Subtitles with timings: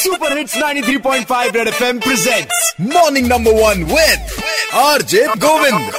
[0.00, 5.90] Super hits 93.5 red FM presents morning number one with RJ Govind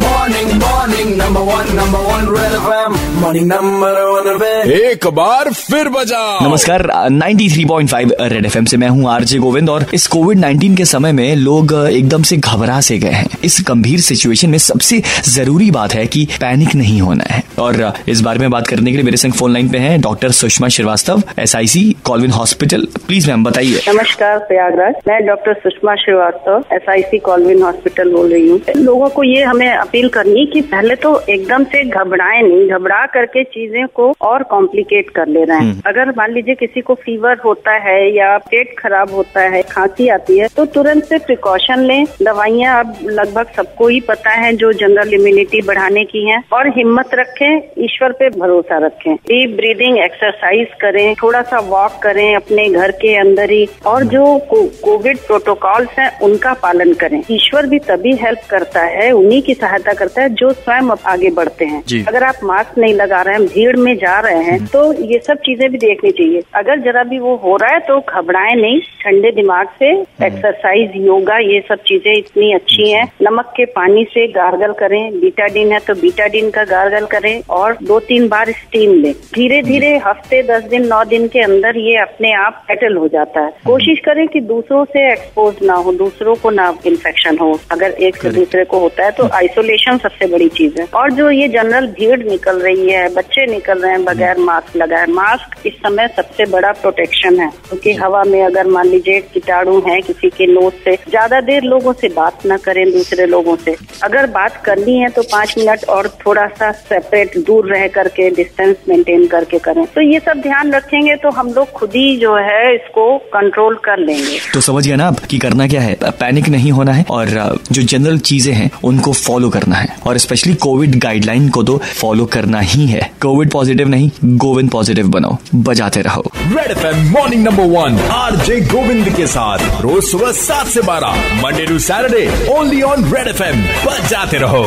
[0.00, 6.22] morning morning number one number one red FM morning number one एक बार फिर बजा
[6.42, 11.12] नमस्कार 93.5 red FM से मैं हूँ आरजे गोविंद और इस कोविड 19 के समय
[11.12, 15.94] में लोग एकदम से घबरा से गए हैं। इस गंभीर सिचुएशन में सबसे ज़रूरी बात
[15.94, 19.16] है कि पैनिक नहीं होना है। और इस बारे में बात करने के लिए मेरे
[19.16, 23.44] संग फ़ोन लाइन पे हैं doctor Sushma Srivastava S I C Colvin hospital please ma'am
[23.44, 28.60] बताइए। नमस्कार प्रयागराज। मैं doctor Sushma Srivastava S I C Colvin hospital बोल रही हूँ।
[28.76, 33.44] लोगों को ये हमें अपील करनी कि पहले तो एकदम से घबराए नहीं घबरा करके
[33.46, 37.72] चीज़ें को और कॉम्प्लिकेट कर ले रहे हैं। अगर मान लीजिए किसी को फीवर होता
[37.86, 42.78] है या पेट खराब होता है खांसी आती है तो तुरंत से प्रिकॉशन लें। दवाइयाँ
[42.78, 47.44] अब लगभग सबको ही पता है जो जनरल इम्यूनिटी बढ़ाने की हैं और हिम्मत रखें
[47.80, 53.14] ईश्वर पे भरोसा रखें। डीप ब्रीदिंग एक्सरसाइज करें थोड़ा सा वॉक करें अपने घर के
[53.18, 58.82] अंदर ही और जो कोविड प्रोटोकॉल्स हैं उनका पालन करें। ईश्वर भी तभी हेल्प करता
[58.92, 62.94] है उन्हीं की सहायता करता है जो स्वयं आगे बढ़ते हैं। अगर आप मास्क नहीं
[62.94, 66.42] लगा रहे हैं भीड़ में जा रहे हैं तो ये सब चीज़ें भी देखनी चाहिए।
[66.56, 69.90] अगर जरा भी वो हो रहा है तो घबराए नहीं ठंडे दिमाग से
[70.26, 75.72] एक्सरसाइज योगा ये सब चीज़ें इतनी अच्छी हैं। नमक के पानी से गार्गल करें बीटाडीन
[75.72, 80.42] है तो बीटाडीन का गार्गल करें। और दो तीन बार स्टीम लें। धीरे धीरे हफ़्ते
[80.44, 84.26] दस दिन नौ दिन के अंदर ये अपने आप सेटल हो जाता है। कोशिश करें
[84.28, 88.64] कि दूसरों से एक्सपोज ना हो दूसरों को ना इन्फेक्शन हो। अगर एक से दूसरे
[88.64, 92.60] को होता है तो आइसोलेशन सबसे बड़ी चीज़ है। और जो ये जनरल भीड़ निकल
[92.60, 97.38] रही है बच्चे निकल रहे हैं बगैर मास्क लगाए मास्क इस समय सबसे बड़ा प्रोटेक्शन
[97.40, 101.62] है। क्योंकि हवा में अगर मान लीजिए कीटाणु है किसी के नोज़ से ज़्यादा देर
[101.64, 105.84] लोगों से बात न करें दूसरे लोगों से। अगर बात करनी है तो पाँच मिनट
[105.88, 110.72] और थोड़ा सा सेपरेट दूर रह करके डिस्टेंस मेंटेन करके करें। तो ये सब ध्यान
[110.72, 114.96] रखेंगे तो हम लोग खुद ही जो है इसको कंट्रोल कर लेंगे। तो समझ गया
[114.96, 115.96] ना आप कि करना क्या है?
[116.04, 117.28] पैनिक नहीं होना है और
[117.72, 122.26] जो जनरल चीज़ें हैं उनको फॉलो करना है। और स्पेशली कोविड गाइडलाइन को तो फॉलो
[122.28, 127.64] करना ही है। कोविड पॉजिटिव नहीं गोविंद पॉजिटिव बनाओ। बजाते रहो। Red FM morning number
[127.76, 133.12] one RJ Govind के साथ। रोज सुबह सात से बारह Monday to Saturday only on
[133.14, 134.66] red FM बजाते रहो।